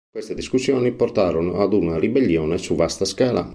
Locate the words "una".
1.73-1.99